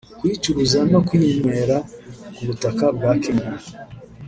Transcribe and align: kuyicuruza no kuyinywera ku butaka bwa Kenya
kuyicuruza 0.19 0.79
no 0.91 0.99
kuyinywera 1.07 1.77
ku 2.33 2.41
butaka 2.47 2.85
bwa 2.97 3.11
Kenya 3.23 3.49